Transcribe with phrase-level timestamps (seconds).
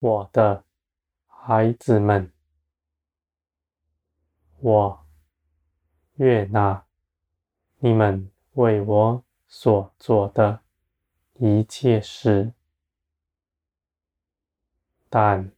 [0.00, 0.64] 我的
[1.26, 2.32] 孩子们，
[4.60, 5.06] 我
[6.14, 6.86] 悦纳
[7.80, 10.60] 你们为我所做的
[11.34, 12.54] 一切事，
[15.10, 15.52] 但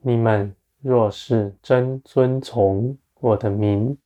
[0.00, 3.96] 你们若是真遵从我的名，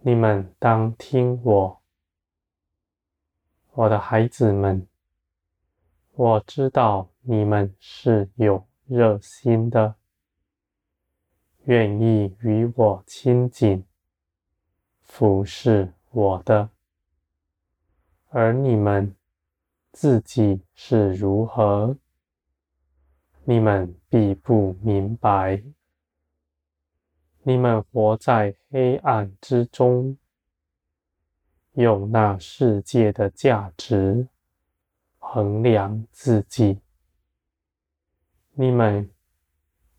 [0.00, 1.80] 你们当听我，
[3.72, 4.86] 我的孩子们。
[6.12, 9.94] 我知道你们是有热心的，
[11.64, 13.82] 愿意与我亲近，
[15.00, 16.68] 服侍我的，
[18.28, 19.16] 而你们
[19.90, 21.96] 自己是如何，
[23.44, 25.62] 你们必不明白。
[27.42, 30.18] 你们活在黑暗之中，
[31.72, 34.28] 用那世界的价值
[35.18, 36.83] 衡量自己。
[38.56, 39.10] 你们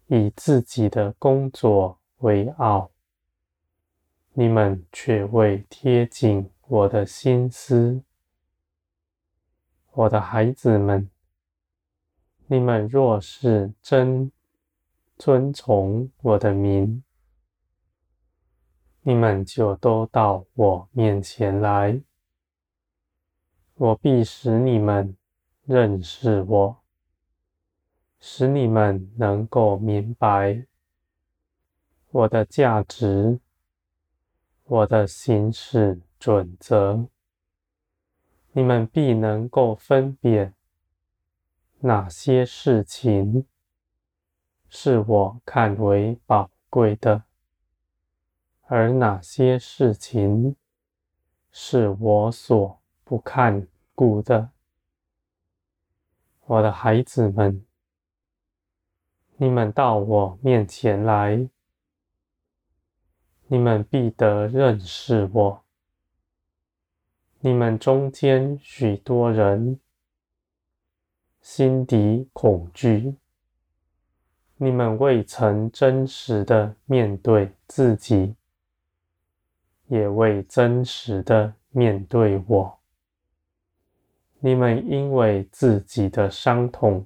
[0.07, 2.89] 以自己的工作为傲，
[4.31, 8.01] 你们却未贴近我的心思。
[9.91, 11.09] 我的孩子们，
[12.47, 14.31] 你们若是真
[15.17, 17.03] 遵从我的名，
[19.01, 22.01] 你们就都到我面前来，
[23.73, 25.17] 我必使你们
[25.65, 26.84] 认识我，
[28.27, 30.65] 使你们能够明白
[32.09, 33.39] 我的价值，
[34.63, 37.05] 我的行事准则，
[38.51, 40.55] 你们必能够分辨
[41.81, 43.45] 哪些事情
[44.69, 47.25] 是我看为宝贵的。
[48.63, 50.55] 而哪些事情
[51.51, 54.49] 是我所不看顾的？
[56.45, 57.63] 我的孩子们，
[59.37, 61.49] 你们到我面前来，
[63.47, 65.63] 你们必得认识我。
[67.39, 69.79] 你们中间许多人
[71.41, 73.15] 心底恐惧，
[74.57, 78.35] 你们未曾真实的面对自己。
[79.87, 82.79] 也未真实的面对我，
[84.39, 87.05] 你们因为自己的伤痛，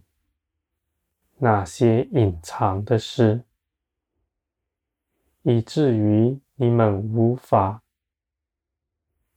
[1.42, 3.44] 那些隐藏的事，
[5.44, 7.82] 以至于你们无法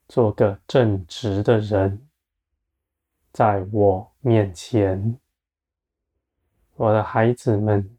[0.09, 2.09] 做个正直的人，
[3.33, 5.19] 在我面前，
[6.75, 7.97] 我的孩子们，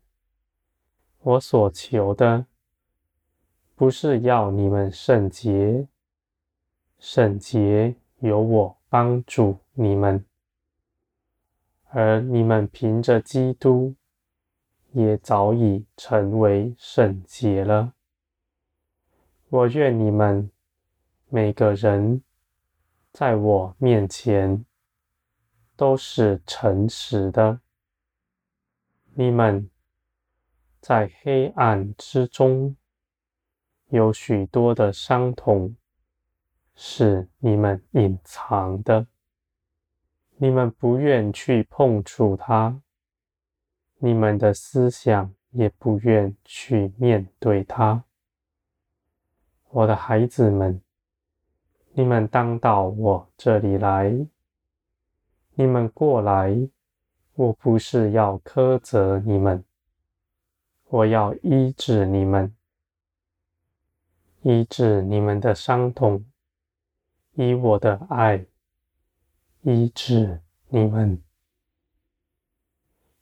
[1.19, 2.45] 我所求的。
[3.75, 5.87] 不是要你们圣洁，
[6.99, 10.23] 圣洁由我帮助你们，
[11.93, 13.95] 而你们凭着基督
[14.91, 17.93] 也早已成为圣洁了。
[19.49, 20.51] 我愿你们
[21.29, 22.23] 每个人
[23.11, 24.65] 在我面前
[25.75, 27.61] 都是诚实的。
[29.13, 29.69] 你们
[30.81, 32.75] 在黑暗之中。
[33.93, 35.75] 有许多的伤痛
[36.73, 39.05] 是你们隐藏的，
[40.37, 42.81] 你们不愿去碰触它，
[43.99, 48.03] 你们的思想也不愿去面对它。
[49.69, 50.81] 我的孩子们，
[51.93, 54.27] 你们当到我这里来，
[55.55, 56.69] 你们过来，
[57.35, 59.63] 我不是要苛责你们，
[60.89, 62.53] 我要医治你们。
[64.41, 66.25] 医治你们的伤痛，
[67.35, 68.45] 以我的爱
[69.65, 71.23] 医治你们，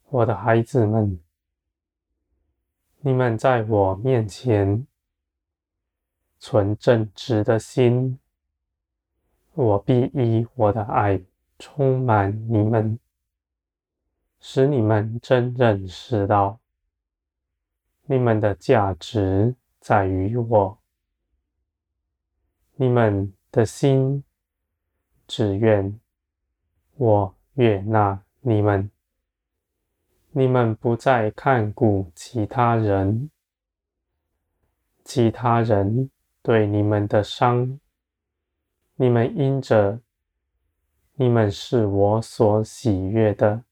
[0.10, 1.20] 我的孩子们，
[3.02, 4.88] 你们在我面前
[6.40, 8.18] 存正直的心，
[9.54, 11.22] 我必以我的爱
[11.60, 12.98] 充满你们，
[14.40, 16.60] 使你们真认识到
[18.06, 20.80] 你们的价值在于我。
[22.78, 24.24] 你们的心
[25.28, 26.01] 只愿
[26.96, 28.90] 我悦纳你们，
[30.32, 33.30] 你们不再看顾其他人，
[35.04, 36.10] 其他人
[36.42, 37.80] 对你们的伤，
[38.96, 40.00] 你们因着
[41.16, 43.64] 你们是我所喜悦的，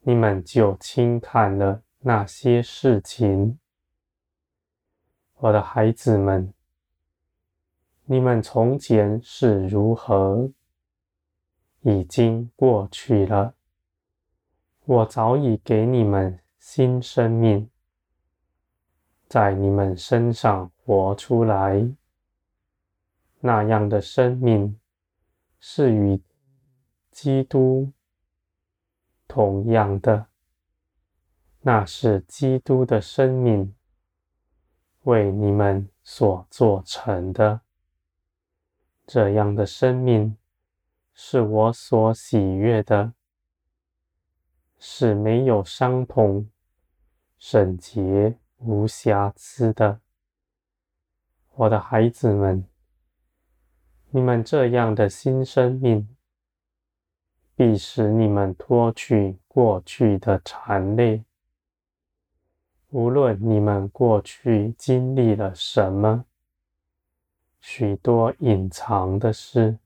[0.00, 3.58] 你们就轻看了那些事情，
[5.36, 6.52] 我的孩子们。
[8.04, 10.50] 你们从前是如何，
[11.82, 13.54] 已经过去了。
[14.84, 17.70] 我早已给你们新生命，
[19.28, 21.88] 在你们身上活出来。
[23.40, 24.78] 那样的生命
[25.58, 26.20] 是与
[27.10, 27.90] 基督
[29.26, 30.26] 同样的，
[31.60, 33.74] 那是基督的生命
[35.04, 37.62] 为你们所做成的。
[39.06, 40.36] 这样的生命
[41.12, 43.12] 是我所喜悦的，
[44.78, 46.48] 是没有伤痛、
[47.38, 50.00] 圣洁、无瑕疵的。
[51.54, 52.64] 我的孩子们。
[54.12, 56.16] 你们这样的新生命，
[57.54, 61.24] 必使你们脱去过去的缠累。
[62.88, 66.24] 无论你们过去经历了什么，
[67.60, 69.78] 许多隐藏的事，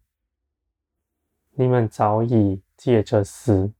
[1.56, 3.72] 你们早已借着死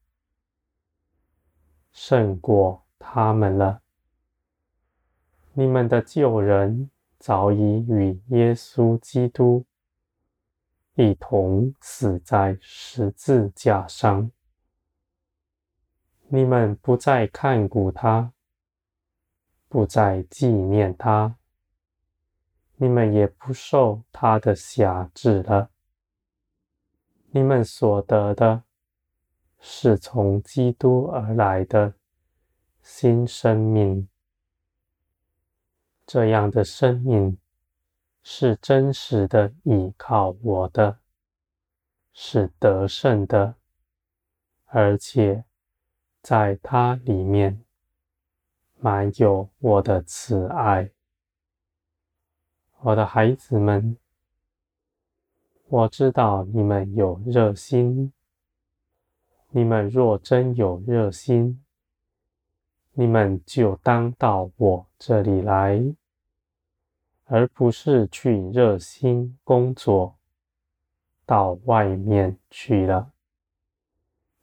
[1.92, 3.82] 胜过他们了。
[5.52, 9.64] 你们的旧人早已与耶稣基督。
[10.96, 14.30] 一同死在十字架上，
[16.28, 18.32] 你们不再看顾他，
[19.68, 21.36] 不再纪念他，
[22.76, 25.73] 你们也不受他的辖制了。
[27.36, 28.62] 你们所得的，
[29.58, 31.94] 是从基督而来的
[32.80, 34.08] 新生命，
[36.06, 37.36] 这样的生命。
[38.22, 41.00] 是真实的依靠我的，
[42.12, 43.56] 是得胜的，
[44.66, 45.44] 而且
[46.22, 47.64] 在它里面
[48.78, 50.88] 满有我的慈爱。
[52.78, 53.98] 我的孩子们，
[55.68, 58.12] 我知道你们有热心，
[59.50, 61.64] 你们若真有热心，
[62.92, 65.94] 你们就当到我这里来。
[67.26, 70.18] 而不是去热心工作，
[71.24, 73.12] 到外面去了。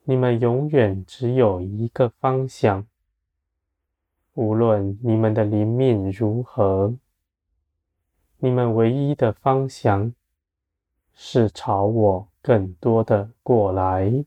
[0.02, 2.84] 你们永远只有一个方向，
[4.34, 6.96] 无论你们的灵命如何，
[8.38, 10.12] 你们唯一的方向
[11.14, 14.24] 是朝我更多的过来。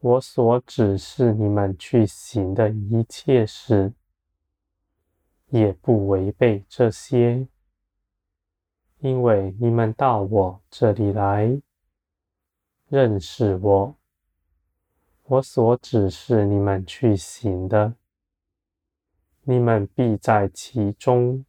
[0.00, 3.92] 我所指示你们去行的一切事。
[5.48, 7.46] 也不违背这些，
[8.98, 11.60] 因为你们到我这里来，
[12.88, 13.94] 认识我，
[15.22, 17.94] 我所指示你们去行的，
[19.42, 21.44] 你们必在其中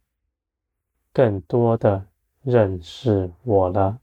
[1.12, 2.06] 更多的
[2.46, 3.98] 认识我了。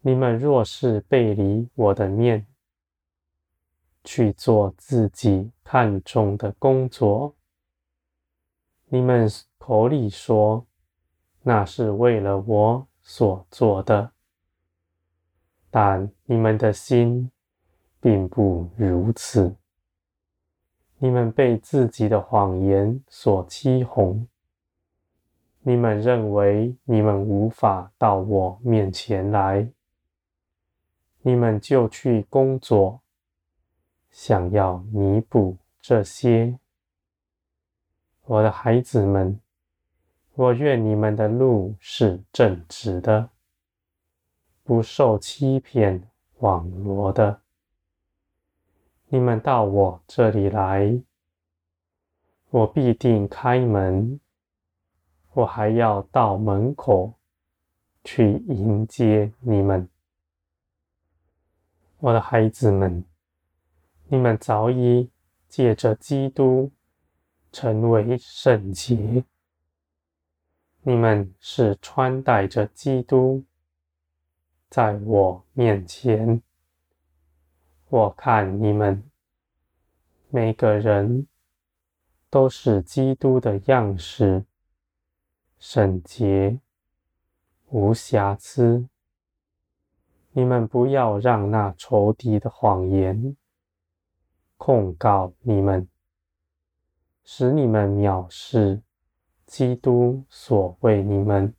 [0.00, 2.48] 你们若是背离我的面，
[4.02, 7.36] 去做自己看重的工作，
[8.88, 10.66] 你们口里说，
[11.42, 14.10] 那是为了我所做的，
[15.70, 17.30] 但你们的心
[18.00, 19.54] 并不如此。
[20.98, 24.26] 你们被自己的谎言所欺哄，
[25.62, 29.68] 你们认为你们无法到我面前来，
[31.20, 33.00] 你们就去工作，
[34.10, 36.58] 想要弥补这些。
[38.24, 39.38] 我的孩子们，
[40.34, 43.28] 我愿你们的路是正直的，
[44.64, 46.02] 不受欺骗、
[46.38, 47.42] 网罗的。
[49.08, 51.02] 你们到我这里来，
[52.48, 54.20] 我必定开门，
[55.32, 57.14] 我还要到门口
[58.04, 59.88] 去迎接你们。
[61.98, 63.04] 我的孩子们，
[64.08, 65.10] 你们早已
[65.48, 66.70] 借着基督。
[67.52, 69.24] 成为圣洁，
[70.82, 73.42] 你们是穿戴着基督，
[74.68, 76.40] 在我面前。
[77.88, 79.02] 我看你们
[80.28, 81.26] 每个人
[82.30, 84.44] 都是基督的样式，
[85.60, 86.58] 圣洁，
[87.68, 88.88] 无瑕疵。
[90.32, 93.36] 你们不要让那仇敌的谎言
[94.56, 95.86] 控告你们。
[97.22, 98.80] 使你们藐视
[99.44, 101.54] 基督所为你们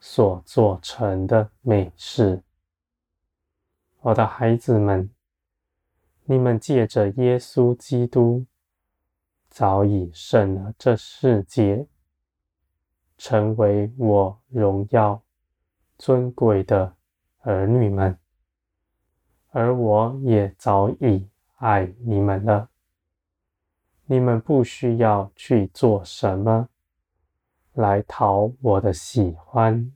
[0.00, 2.42] 所做成的美事，
[4.00, 5.08] 我的孩子们，
[6.24, 8.44] 你们借着耶稣基督
[9.48, 11.86] 早已胜了这世界，
[13.22, 15.22] 成为我荣耀
[15.96, 16.92] 尊贵的
[17.42, 18.18] 儿女们，
[19.50, 22.68] 而我也早已爱你们了。
[24.06, 26.68] 你们不需要去做什么
[27.74, 29.92] 来讨我的喜欢。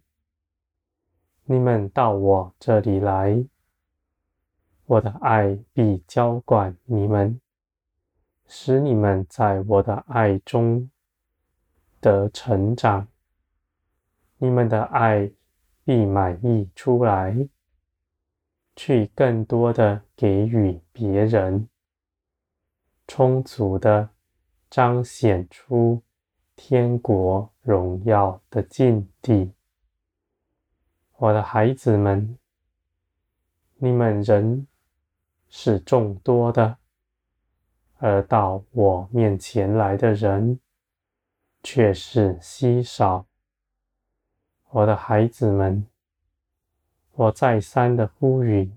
[1.46, 3.44] 你们到我这里来，
[4.84, 7.40] 我的爱必浇灌你们，
[8.46, 10.88] 使你们在我的爱中
[12.00, 13.08] 得成长。
[14.38, 15.30] 你们的爱
[15.84, 17.48] 必满溢出来，
[18.74, 21.68] 去更多的给予别人，
[23.06, 24.10] 充足的
[24.68, 26.02] 彰显出
[26.54, 29.52] 天国荣耀的境地。
[31.16, 32.38] 我的孩子们，
[33.76, 34.66] 你们人
[35.48, 36.76] 是众多的，
[37.96, 40.60] 而到我面前来的人
[41.62, 43.24] 却是稀少。
[44.70, 45.86] 我的孩子们，
[47.12, 48.70] 我再三的呼吁，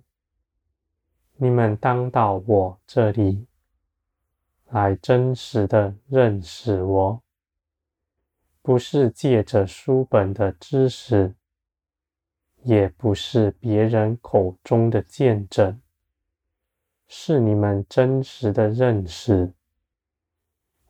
[1.35, 3.47] 你们当到我这里
[4.69, 7.21] 来，真实的认识我，
[8.61, 11.35] 不是借着书本的知识。
[12.63, 15.81] 也不是别人口中的见证，
[17.07, 19.53] 是你们真实的认识。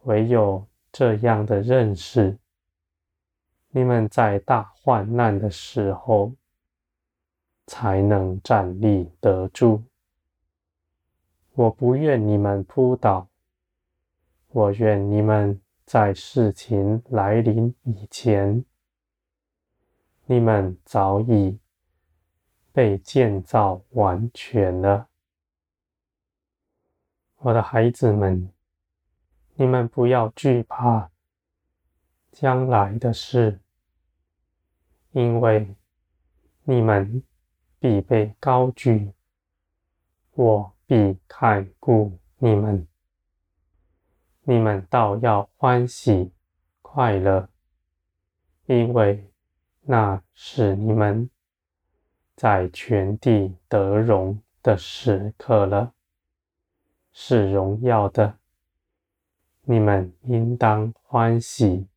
[0.01, 2.39] 唯有这样的认识，
[3.71, 6.33] 你们在大患难的时候
[7.67, 9.83] 才能站立得住。
[11.53, 13.27] 我不愿你们扑倒，
[14.47, 18.65] 我愿你们在事情来临以前。
[20.25, 21.59] 你们早已
[22.71, 25.07] 被建造完全了，
[27.37, 28.51] 我的孩子们，
[29.55, 31.11] 你们不要惧怕
[32.31, 33.59] 将来的事，
[35.11, 35.75] 因为
[36.63, 37.23] 你们
[37.79, 39.11] 必被高举，
[40.33, 42.87] 我必看顾你们，
[44.43, 46.31] 你们倒要欢喜
[46.81, 47.49] 快乐，
[48.65, 49.25] 因为。
[49.81, 51.27] 那是你们
[52.35, 55.95] 在全地得荣的时刻了，
[57.11, 58.37] 是荣耀的。
[59.63, 61.87] 你们应当欢喜